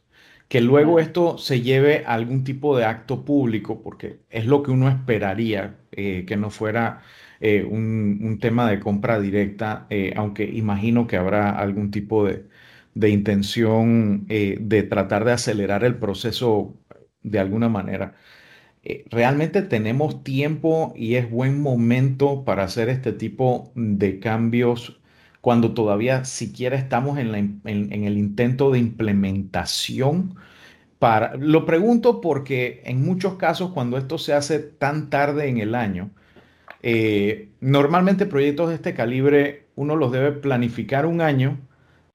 que 0.47 0.61
luego 0.61 0.99
esto 0.99 1.37
se 1.37 1.61
lleve 1.61 2.03
a 2.05 2.13
algún 2.13 2.43
tipo 2.43 2.77
de 2.77 2.85
acto 2.85 3.25
público, 3.25 3.81
porque 3.81 4.19
es 4.29 4.45
lo 4.45 4.61
que 4.61 4.71
uno 4.71 4.89
esperaría, 4.89 5.77
eh, 5.91 6.25
que 6.27 6.37
no 6.37 6.49
fuera 6.49 7.01
eh, 7.39 7.63
un, 7.63 8.39
tema 8.39 8.69
de 8.69 8.79
compra 8.79 9.19
directa, 9.19 9.87
eh, 9.89 10.13
aunque 10.15 10.43
imagino 10.45 11.07
que 11.07 11.17
habrá 11.17 11.51
algún 11.51 11.91
tipo 11.91 12.25
de, 12.25 12.45
intención 13.09 14.25
eh, 14.29 14.57
de 14.61 14.83
tratar 14.83 15.25
de 15.25 15.33
acelerar 15.33 15.83
el 15.83 15.95
proceso 15.97 16.75
de 17.23 17.39
alguna 17.39 17.69
manera. 17.69 18.15
realmente 19.09 19.61
tenemos 19.63 20.23
tiempo 20.23 20.93
y 20.95 21.15
es 21.15 21.29
buen 21.29 21.61
momento 21.61 22.45
para 22.45 22.63
hacer 22.63 22.89
este 22.89 23.13
tipo 23.13 23.71
de 23.75 24.19
cambios 24.19 25.01
cuando 25.41 25.73
todavía 25.73 26.25
siquiera 26.25 26.75
estamos 26.77 27.17
en, 27.19 27.61
en 27.65 28.03
el 28.05 28.17
intento 28.17 28.71
de 28.71 28.79
implementación. 28.79 30.35
Para, 30.99 31.35
lo 31.37 31.65
pregunto 31.65 32.21
porque 32.21 32.81
en 32.85 33.03
muchos 33.03 33.35
casos 33.35 33.71
cuando 33.71 33.97
esto 33.97 34.17
se 34.17 34.33
hace 34.33 34.59
tan 34.59 35.09
tarde 35.09 35.47
en 35.49 35.57
el 35.59 35.75
año, 35.75 36.11
eh, 36.87 37.49
normalmente 37.61 38.27
proyectos 38.27 38.69
de 38.69 38.75
este 38.75 38.93
calibre 38.93 39.65
uno 39.73 39.95
los 39.95 40.11
debe 40.11 40.31
planificar 40.31 41.07
un 41.07 41.19
año 41.19 41.57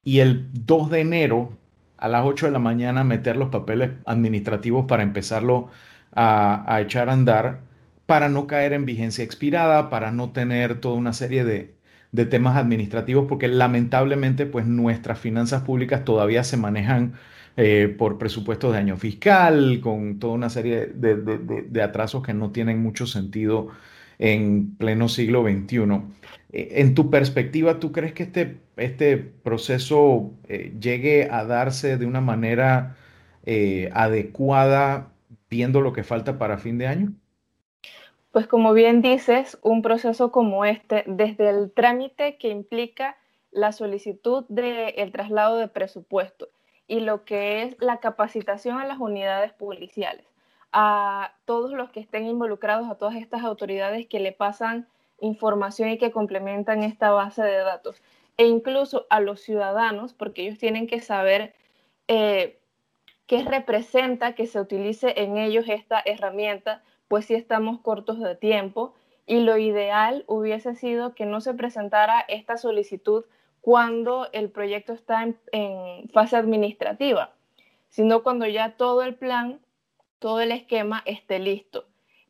y 0.01 0.19
el 0.19 0.47
2 0.53 0.89
de 0.89 1.01
enero 1.01 1.57
a 1.97 2.07
las 2.07 2.25
8 2.25 2.45
de 2.45 2.53
la 2.53 2.59
mañana 2.59 3.03
meter 3.03 3.35
los 3.35 3.49
papeles 3.49 3.91
administrativos 4.05 4.85
para 4.85 5.03
empezarlo 5.03 5.67
a, 6.13 6.79
echar 6.79 7.09
a 7.09 7.13
andar, 7.13 7.59
para 8.05 8.29
no 8.29 8.47
caer 8.47 8.71
en 8.71 8.85
vigencia 8.85 9.25
expirada, 9.25 9.89
para 9.89 10.13
no 10.13 10.31
tener 10.31 10.79
toda 10.79 10.95
una 10.95 11.11
serie 11.11 11.43
de, 11.43 11.75
temas 12.27 12.55
administrativos, 12.55 13.25
porque 13.27 13.49
lamentablemente 13.49 14.45
pues 14.45 14.65
nuestras 14.67 15.19
finanzas 15.19 15.63
públicas 15.63 16.05
todavía 16.05 16.45
se 16.45 16.55
manejan 16.55 17.15
eh, 17.57 17.93
por 17.97 18.17
presupuestos 18.17 18.71
de 18.71 18.79
año 18.79 18.95
fiscal, 18.95 19.81
con 19.81 20.17
toda 20.19 20.33
una 20.33 20.49
serie 20.49 20.85
de, 20.85 21.15
de 21.17 21.81
atrasos 21.83 22.23
que 22.23 22.33
no 22.33 22.51
tienen 22.51 22.81
mucho 22.81 23.05
sentido 23.05 23.71
en 24.21 24.77
pleno 24.77 25.09
siglo 25.09 25.43
XXI. 25.43 25.79
Eh, 26.53 26.69
en 26.75 26.95
tu 26.95 27.09
perspectiva, 27.09 27.79
¿tú 27.79 27.91
crees 27.91 28.13
que 28.13 28.23
este, 28.23 28.59
este 28.77 29.17
proceso 29.17 30.31
eh, 30.47 30.73
llegue 30.79 31.27
a 31.29 31.43
darse 31.43 31.97
de 31.97 32.05
una 32.05 32.21
manera 32.21 32.95
eh, 33.45 33.89
adecuada 33.93 35.11
viendo 35.49 35.81
lo 35.81 35.91
que 35.91 36.03
falta 36.03 36.37
para 36.37 36.59
fin 36.59 36.77
de 36.77 36.87
año? 36.87 37.13
Pues 38.31 38.47
como 38.47 38.73
bien 38.73 39.01
dices, 39.01 39.57
un 39.63 39.81
proceso 39.81 40.31
como 40.31 40.63
este, 40.63 41.03
desde 41.07 41.49
el 41.49 41.71
trámite 41.71 42.37
que 42.37 42.49
implica 42.49 43.17
la 43.49 43.73
solicitud 43.73 44.45
del 44.47 45.11
traslado 45.11 45.57
de 45.57 45.67
presupuesto 45.67 46.47
y 46.87 47.01
lo 47.01 47.25
que 47.25 47.63
es 47.63 47.75
la 47.79 47.97
capacitación 47.97 48.77
a 48.77 48.85
las 48.85 48.99
unidades 48.99 49.51
policiales 49.51 50.30
a 50.71 51.33
todos 51.45 51.71
los 51.73 51.89
que 51.89 51.99
estén 51.99 52.25
involucrados, 52.25 52.89
a 52.89 52.95
todas 52.95 53.15
estas 53.15 53.43
autoridades 53.43 54.07
que 54.07 54.19
le 54.19 54.31
pasan 54.31 54.87
información 55.19 55.89
y 55.89 55.97
que 55.97 56.11
complementan 56.11 56.83
esta 56.83 57.11
base 57.11 57.43
de 57.43 57.57
datos, 57.57 58.01
e 58.37 58.45
incluso 58.45 59.05
a 59.09 59.19
los 59.19 59.41
ciudadanos, 59.41 60.13
porque 60.13 60.43
ellos 60.43 60.57
tienen 60.57 60.87
que 60.87 61.01
saber 61.01 61.53
eh, 62.07 62.59
qué 63.27 63.43
representa 63.43 64.33
que 64.33 64.47
se 64.47 64.59
utilice 64.59 65.13
en 65.21 65.37
ellos 65.37 65.65
esta 65.67 66.01
herramienta, 66.03 66.81
pues 67.07 67.25
si 67.25 67.35
estamos 67.35 67.79
cortos 67.81 68.19
de 68.19 68.35
tiempo, 68.35 68.93
y 69.27 69.41
lo 69.41 69.57
ideal 69.57 70.23
hubiese 70.27 70.75
sido 70.75 71.13
que 71.13 71.25
no 71.25 71.41
se 71.41 71.53
presentara 71.53 72.21
esta 72.27 72.57
solicitud 72.57 73.25
cuando 73.61 74.27
el 74.33 74.49
proyecto 74.49 74.93
está 74.93 75.23
en 75.51 76.09
fase 76.09 76.35
administrativa, 76.35 77.31
sino 77.89 78.23
cuando 78.23 78.47
ya 78.47 78.75
todo 78.75 79.03
el 79.03 79.15
plan 79.15 79.59
todo 80.21 80.39
el 80.39 80.51
esquema 80.51 81.01
esté 81.05 81.39
listo. 81.39 81.87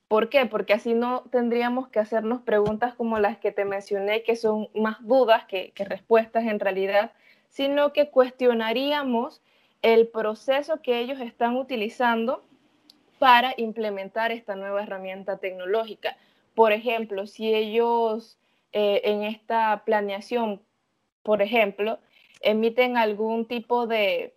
¿Por 0.07 0.29
qué? 0.29 0.45
Porque 0.45 0.71
así 0.71 0.93
no 0.93 1.23
tendríamos 1.29 1.89
que 1.89 1.99
hacernos 1.99 2.41
preguntas 2.41 2.95
como 2.95 3.19
las 3.19 3.37
que 3.37 3.51
te 3.51 3.65
mencioné, 3.65 4.23
que 4.23 4.37
son 4.37 4.69
más 4.73 5.05
dudas 5.05 5.43
que, 5.45 5.73
respuestas 5.75 6.45
en 6.45 6.61
realidad, 6.61 7.11
sino 7.49 7.91
que 7.91 8.09
cuestionaríamos 8.09 9.41
el 9.81 10.07
proceso 10.07 10.81
que 10.81 10.99
ellos 10.99 11.19
están 11.19 11.57
utilizando 11.57 12.45
para 13.19 13.53
implementar 13.57 14.31
esta 14.31 14.55
nueva 14.55 14.83
herramienta 14.83 15.37
tecnológica. 15.37 16.15
Por 16.55 16.71
ejemplo, 16.71 17.27
si 17.27 17.53
ellos 17.53 18.39
eh, 18.71 19.01
en 19.03 19.23
esta 19.23 19.83
planeación, 19.83 20.61
por 21.23 21.41
ejemplo, 21.41 21.99
emiten 22.39 22.95
algún 22.95 23.45
tipo 23.45 23.85
de, 23.85 24.33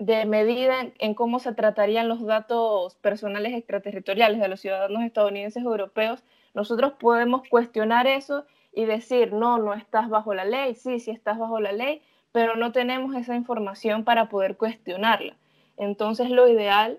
de 0.00 0.24
medida 0.24 0.76
en, 0.98 1.14
cómo 1.14 1.40
se 1.40 1.52
tratarían 1.52 2.08
los 2.08 2.24
datos 2.24 2.94
personales 2.96 3.52
extraterritoriales 3.52 4.40
de 4.40 4.48
los 4.48 4.58
ciudadanos 4.58 5.02
estadounidenses 5.02 5.62
europeos, 5.62 6.24
nosotros 6.54 6.94
podemos 6.98 7.42
cuestionar 7.50 8.06
eso 8.06 8.46
y 8.72 8.86
decir, 8.86 9.34
no, 9.34 9.58
no 9.58 9.74
estás 9.74 10.08
bajo 10.08 10.32
la 10.32 10.46
ley, 10.46 10.74
sí, 10.74 11.00
sí 11.00 11.10
estás 11.10 11.38
bajo 11.38 11.60
la 11.60 11.72
ley, 11.72 12.00
pero 12.32 12.56
no 12.56 12.72
tenemos 12.72 13.14
esa 13.14 13.36
información 13.36 14.04
para 14.04 14.30
poder 14.30 14.56
cuestionarla. 14.56 15.36
Entonces 15.76 16.30
lo 16.30 16.48
ideal, 16.48 16.98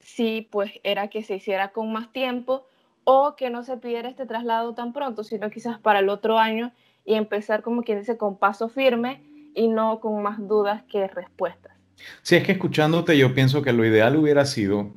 sí, 0.00 0.46
pues 0.50 0.72
era 0.82 1.08
que 1.08 1.22
se 1.22 1.36
hiciera 1.36 1.68
con 1.68 1.90
más 1.90 2.12
tiempo 2.12 2.66
o 3.04 3.34
que 3.34 3.48
no 3.48 3.62
se 3.62 3.78
pidiera 3.78 4.10
este 4.10 4.26
traslado 4.26 4.74
tan 4.74 4.92
pronto, 4.92 5.24
sino 5.24 5.48
quizás 5.48 5.78
para 5.78 6.00
el 6.00 6.10
otro 6.10 6.38
año 6.38 6.70
y 7.06 7.14
empezar 7.14 7.62
como 7.62 7.82
quien 7.82 8.00
dice 8.00 8.18
con 8.18 8.36
paso 8.36 8.68
firme 8.68 9.22
y 9.54 9.68
no 9.68 10.00
con 10.00 10.22
más 10.22 10.46
dudas 10.46 10.82
que 10.82 11.08
respuestas. 11.08 11.79
Si 12.22 12.36
es 12.36 12.44
que 12.44 12.52
escuchándote 12.52 13.16
yo 13.16 13.34
pienso 13.34 13.62
que 13.62 13.72
lo 13.72 13.84
ideal 13.84 14.16
hubiera 14.16 14.44
sido 14.46 14.90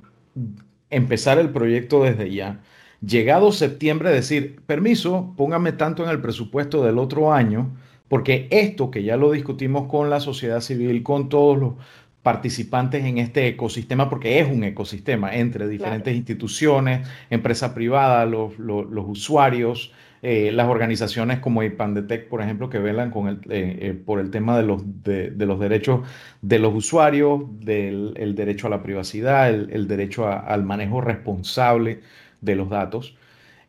empezar 0.90 1.40
el 1.40 1.50
proyecto 1.50 2.04
desde 2.04 2.34
ya. 2.34 2.62
Llegado 3.06 3.52
septiembre, 3.52 4.12
decir, 4.12 4.62
permiso, 4.66 5.34
póngame 5.36 5.74
tanto 5.74 6.04
en 6.04 6.10
el 6.10 6.22
presupuesto 6.22 6.84
del 6.84 6.98
otro 6.98 7.34
año, 7.34 7.76
porque 8.08 8.48
esto 8.52 8.92
que 8.92 9.04
ya 9.04 9.18
lo 9.18 9.32
discutimos 9.32 9.90
con 9.90 10.10
la 10.10 10.20
sociedad 10.20 10.62
civil, 10.62 11.04
con 11.04 11.30
todos 11.30 11.58
los 11.58 11.74
participantes 12.24 13.04
en 13.06 13.18
este 13.18 13.48
ecosistema, 13.48 14.10
porque 14.10 14.40
es 14.40 14.50
un 14.50 14.64
ecosistema 14.64 15.36
entre 15.36 15.68
diferentes 15.68 16.16
instituciones, 16.16 17.08
empresa 17.30 17.76
privada, 17.76 18.26
los, 18.26 18.58
los 18.58 19.06
usuarios, 19.06 19.92
eh, 20.26 20.54
las 20.54 20.70
organizaciones 20.70 21.40
como 21.40 21.64
IPANDETEC, 21.64 22.30
por 22.30 22.42
ejemplo, 22.42 22.70
que 22.70 22.80
velan 22.80 23.12
con 23.12 23.28
el, 23.28 23.36
eh, 23.50 23.78
eh, 23.82 23.94
por 23.94 24.22
el 24.22 24.32
tema 24.32 24.58
de 24.58 24.64
los, 24.64 24.82
de, 25.04 25.34
los 25.38 25.60
derechos 25.60 26.08
de 26.42 26.60
los 26.60 26.74
usuarios, 26.74 27.42
del 27.60 28.14
el 28.16 28.34
derecho 28.34 28.68
a 28.68 28.70
la 28.70 28.82
privacidad, 28.82 29.50
el, 29.50 29.86
derecho 29.90 30.26
al 30.30 30.64
manejo 30.64 31.02
responsable 31.02 32.00
de 32.40 32.56
los 32.56 32.70
datos. 32.70 33.18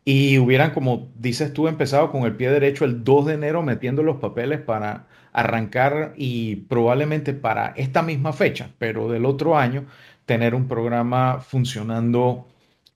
Y 0.04 0.38
hubieran, 0.38 0.70
como 0.70 1.08
dices 1.16 1.52
tú, 1.52 1.66
empezado 1.66 2.12
con 2.12 2.22
el 2.22 2.36
pie 2.36 2.50
derecho 2.50 2.84
el 2.84 3.02
2 3.02 3.26
de 3.26 3.34
enero 3.34 3.62
metiendo 3.62 4.04
los 4.04 4.18
papeles 4.18 4.60
para 4.60 5.06
arrancar 5.34 6.14
y 6.16 6.56
probablemente 6.56 7.34
para 7.34 7.74
esta 7.76 8.02
misma 8.02 8.32
fecha, 8.32 8.70
pero 8.78 9.10
del 9.10 9.26
otro 9.26 9.58
año, 9.58 9.86
tener 10.26 10.54
un 10.54 10.68
programa 10.68 11.40
funcionando 11.40 12.48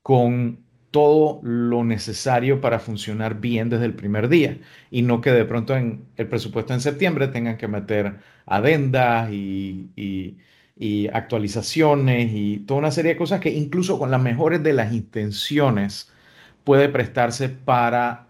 con 0.02 0.60
todo 0.90 1.40
lo 1.42 1.84
necesario 1.84 2.60
para 2.62 2.78
funcionar 2.78 3.40
bien 3.40 3.68
desde 3.68 3.84
el 3.84 3.94
primer 3.94 4.28
día 4.28 4.58
y 4.90 5.02
no 5.02 5.20
que 5.20 5.32
de 5.32 5.44
pronto 5.44 5.76
en 5.76 6.06
el 6.16 6.28
presupuesto 6.28 6.72
en 6.72 6.80
septiembre 6.80 7.28
tengan 7.28 7.58
que 7.58 7.68
meter 7.68 8.16
adendas 8.46 9.30
y, 9.30 9.90
y 10.78 11.08
actualizaciones 11.08 12.30
y 12.32 12.58
toda 12.60 12.78
una 12.80 12.90
serie 12.90 13.12
de 13.12 13.18
cosas 13.18 13.40
que 13.40 13.50
incluso 13.50 13.98
con 13.98 14.10
las 14.10 14.22
mejores 14.22 14.62
de 14.62 14.72
las 14.72 14.92
intenciones 14.92 16.10
puede 16.64 16.88
prestarse 16.88 17.48
para 17.48 18.26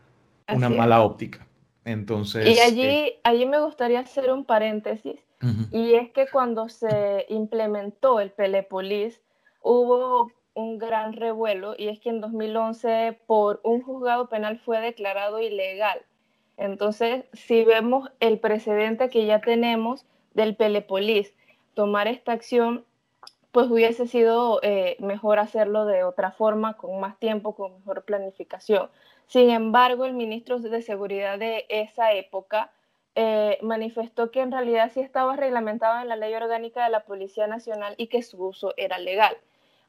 una 0.48 0.68
mala 0.70 1.02
óptica. 1.02 1.47
Entonces, 1.88 2.46
y 2.46 2.60
allí, 2.60 2.82
eh, 2.82 3.20
allí 3.24 3.46
me 3.46 3.60
gustaría 3.60 4.00
hacer 4.00 4.30
un 4.30 4.44
paréntesis, 4.44 5.18
y 5.70 5.94
es 5.94 6.10
que 6.10 6.26
cuando 6.28 6.68
se 6.68 7.24
implementó 7.28 8.20
el 8.20 8.30
Pelepolis, 8.30 9.22
hubo 9.62 10.32
un 10.52 10.78
gran 10.78 11.14
revuelo, 11.14 11.74
y 11.78 11.88
es 11.88 11.98
que 12.00 12.10
en 12.10 12.20
2011 12.20 13.18
por 13.26 13.60
un 13.64 13.82
juzgado 13.82 14.28
penal 14.28 14.58
fue 14.58 14.80
declarado 14.80 15.40
ilegal. 15.40 16.02
Entonces, 16.58 17.24
si 17.32 17.64
vemos 17.64 18.10
el 18.20 18.38
precedente 18.38 19.08
que 19.08 19.24
ya 19.24 19.40
tenemos 19.40 20.04
del 20.34 20.56
Pelepolis, 20.56 21.32
tomar 21.72 22.06
esta 22.06 22.32
acción, 22.32 22.84
pues 23.52 23.70
hubiese 23.70 24.06
sido 24.06 24.60
eh, 24.62 24.96
mejor 25.00 25.38
hacerlo 25.38 25.86
de 25.86 26.04
otra 26.04 26.32
forma, 26.32 26.76
con 26.76 27.00
más 27.00 27.18
tiempo, 27.18 27.54
con 27.54 27.78
mejor 27.78 28.04
planificación. 28.04 28.90
Sin 29.28 29.50
embargo, 29.50 30.06
el 30.06 30.14
ministro 30.14 30.58
de 30.58 30.80
Seguridad 30.80 31.38
de 31.38 31.66
esa 31.68 32.12
época 32.14 32.72
eh, 33.14 33.58
manifestó 33.60 34.30
que 34.30 34.40
en 34.40 34.50
realidad 34.50 34.90
sí 34.92 35.00
estaba 35.00 35.36
reglamentado 35.36 36.00
en 36.00 36.08
la 36.08 36.16
ley 36.16 36.34
orgánica 36.34 36.82
de 36.84 36.90
la 36.90 37.04
Policía 37.04 37.46
Nacional 37.46 37.94
y 37.98 38.06
que 38.06 38.22
su 38.22 38.42
uso 38.42 38.72
era 38.78 38.98
legal. 38.98 39.36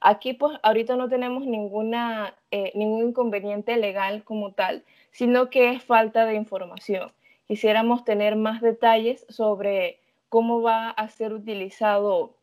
Aquí, 0.01 0.33
pues, 0.33 0.59
ahorita 0.61 0.97
no 0.97 1.07
tenemos 1.07 1.45
ninguna, 1.45 2.35
eh, 2.51 2.73
ningún 2.75 3.09
inconveniente 3.09 3.77
legal 3.77 4.25
como 4.25 4.51
tal, 4.51 4.83
sino 5.11 5.49
que 5.49 5.71
es 5.71 5.83
falta 5.83 6.25
de 6.25 6.35
información. 6.35 7.13
Quisiéramos 7.47 8.03
tener 8.03 8.35
más 8.35 8.61
detalles 8.61 9.25
sobre 9.29 10.01
cómo 10.27 10.61
va 10.61 10.89
a 10.89 11.07
ser 11.07 11.33
utilizado 11.33 12.35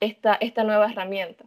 esta, 0.00 0.34
esta 0.34 0.64
nueva 0.64 0.90
herramienta. 0.90 1.44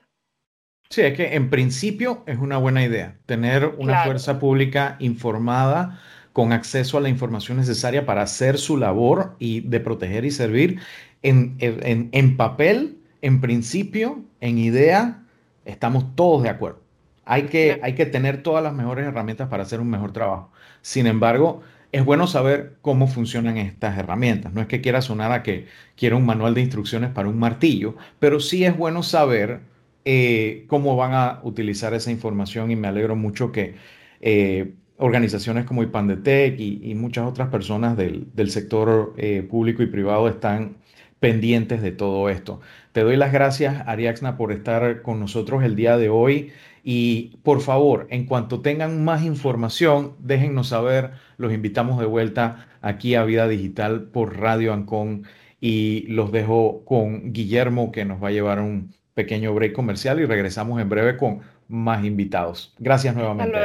Sí, 0.89 1.01
es 1.01 1.15
que 1.15 1.35
en 1.35 1.49
principio 1.49 2.23
es 2.27 2.37
una 2.37 2.57
buena 2.57 2.83
idea 2.83 3.17
tener 3.25 3.73
una 3.77 4.03
fuerza 4.03 4.39
pública 4.39 4.95
informada 4.99 5.99
con 6.33 6.53
acceso 6.53 6.97
a 6.97 7.01
la 7.01 7.09
información 7.09 7.57
necesaria 7.57 8.05
para 8.05 8.21
hacer 8.21 8.57
su 8.57 8.77
labor 8.77 9.35
y 9.39 9.61
de 9.61 9.79
proteger 9.79 10.23
y 10.23 10.31
servir. 10.31 10.79
En, 11.23 11.55
en, 11.59 12.09
en 12.11 12.37
papel, 12.37 12.99
en 13.21 13.41
principio, 13.41 14.23
en 14.39 14.57
idea, 14.59 15.23
estamos 15.65 16.15
todos 16.15 16.43
de 16.43 16.49
acuerdo. 16.49 16.81
Hay 17.25 17.43
que, 17.43 17.79
hay 17.83 17.93
que 17.95 18.05
tener 18.05 18.41
todas 18.41 18.63
las 18.63 18.73
mejores 18.73 19.05
herramientas 19.05 19.49
para 19.49 19.63
hacer 19.63 19.81
un 19.81 19.89
mejor 19.89 20.13
trabajo. 20.13 20.51
Sin 20.81 21.07
embargo, 21.07 21.61
es 21.91 22.05
bueno 22.05 22.27
saber 22.27 22.77
cómo 22.81 23.07
funcionan 23.07 23.57
estas 23.57 23.97
herramientas. 23.97 24.53
No 24.53 24.61
es 24.61 24.67
que 24.67 24.79
quiera 24.81 25.01
sonar 25.01 25.31
a 25.31 25.43
que 25.43 25.67
quiera 25.97 26.15
un 26.15 26.25
manual 26.25 26.53
de 26.53 26.61
instrucciones 26.61 27.09
para 27.11 27.27
un 27.27 27.37
martillo, 27.39 27.95
pero 28.19 28.39
sí 28.39 28.63
es 28.63 28.77
bueno 28.77 29.03
saber 29.03 29.61
eh, 30.09 30.63
cómo 30.67 30.95
van 30.95 31.13
a 31.13 31.41
utilizar 31.43 31.93
esa 31.93 32.11
información 32.11 32.71
y 32.71 32.77
me 32.77 32.87
alegro 32.87 33.17
mucho 33.17 33.51
que 33.51 33.75
eh, 34.21 34.75
organizaciones 34.95 35.65
como 35.65 35.83
IPANDETEC 35.83 36.57
y, 36.61 36.95
muchas 36.95 37.27
otras 37.27 37.49
personas 37.49 37.97
del, 37.97 38.49
sector 38.49 39.13
eh, 39.17 39.45
público 39.49 39.83
y 39.83 39.87
privado 39.87 40.29
están 40.29 40.77
pendientes 41.19 41.81
de 41.81 41.91
todo 41.91 42.29
esto. 42.29 42.61
Te 42.93 43.01
doy 43.01 43.17
las 43.17 43.33
gracias, 43.33 43.85
Ariaxna, 43.85 44.37
por 44.37 44.53
estar 44.53 45.01
con 45.01 45.19
nosotros 45.19 45.61
el 45.65 45.75
día 45.75 45.97
de 45.97 46.07
hoy. 46.07 46.53
Y 46.85 47.37
por 47.43 47.59
favor, 47.59 48.07
en 48.09 48.27
cuanto 48.27 48.61
tengan 48.61 49.03
más 49.03 49.25
información, 49.25 50.13
déjennos 50.19 50.69
saber. 50.69 51.11
Los 51.35 51.51
invitamos 51.51 51.99
de 51.99 52.05
vuelta 52.05 52.69
aquí 52.81 53.15
a 53.15 53.25
Vida 53.25 53.49
Digital 53.49 54.03
por 54.03 54.37
Radio 54.37 54.71
Ancon 54.71 55.23
y 55.59 56.05
los 56.07 56.31
dejo 56.31 56.85
con 56.85 57.33
Guillermo 57.33 57.91
que 57.91 58.05
nos 58.05 58.23
va 58.23 58.29
a 58.29 58.31
llevar 58.31 58.61
un 58.61 58.95
pequeño 59.17 59.51
break 59.55 59.73
comercial 59.73 60.19
y 60.19 60.25
regresamos 60.25 60.79
en 60.79 60.89
breve 60.89 61.17
con 61.17 61.41
más 61.67 62.05
invitados. 62.05 62.75
Gracias 62.77 63.15
nuevamente. 63.15 63.57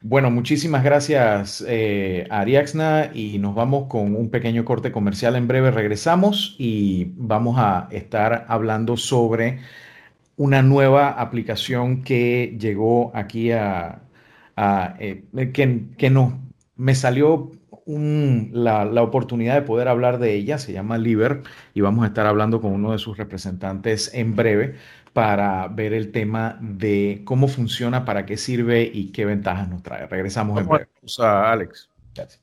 Bueno, 0.00 0.30
muchísimas 0.30 0.82
gracias 0.82 1.62
eh, 1.68 2.26
Ariaxna 2.30 3.10
y 3.14 3.38
nos 3.38 3.54
vamos 3.54 3.88
con 3.88 4.16
un 4.16 4.30
pequeño 4.30 4.64
corte 4.64 4.90
comercial. 4.90 5.36
En 5.36 5.46
breve 5.46 5.70
regresamos 5.70 6.56
y 6.58 7.12
vamos 7.16 7.56
a 7.58 7.88
estar 7.92 8.46
hablando 8.48 8.96
sobre 8.96 9.60
una 10.36 10.62
nueva 10.62 11.10
aplicación 11.10 12.02
que 12.02 12.56
llegó 12.58 13.12
aquí 13.14 13.52
a, 13.52 14.02
eh, 14.98 15.24
que, 15.52 15.84
que 15.98 16.10
nos, 16.10 16.34
me 16.76 16.94
salió 16.94 17.52
la, 17.86 18.84
la, 18.84 19.02
oportunidad 19.02 19.54
de 19.54 19.62
poder 19.62 19.88
hablar 19.88 20.18
de 20.18 20.34
ella, 20.34 20.58
se 20.58 20.72
llama 20.72 20.98
Liber, 20.98 21.42
y 21.74 21.80
vamos 21.80 22.04
a 22.04 22.08
estar 22.08 22.26
hablando 22.26 22.60
con 22.60 22.72
uno 22.72 22.92
de 22.92 22.98
sus 22.98 23.16
representantes 23.16 24.12
en 24.14 24.36
breve 24.36 24.76
para 25.12 25.68
ver 25.68 25.92
el 25.92 26.10
tema 26.10 26.58
de 26.60 27.22
cómo 27.24 27.48
funciona, 27.48 28.04
para 28.04 28.24
qué 28.26 28.36
sirve 28.36 28.90
y 28.92 29.12
qué 29.12 29.24
ventajas 29.24 29.68
nos 29.68 29.82
trae. 29.82 30.06
Regresamos 30.06 30.60
en 30.60 30.68
breve. 30.68 30.88
A 31.18 31.52
Alex. 31.52 31.90
Gracias. 32.14 32.41